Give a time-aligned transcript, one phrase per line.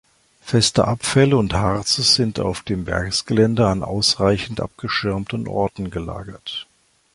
[0.41, 6.65] Feste Abfälle und Harze sind auf dem Werksgelände an ausreichend abgeschirmten Orten gelagert.